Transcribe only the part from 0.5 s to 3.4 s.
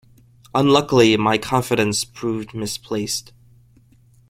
Unluckily, my confidence proved misplaced.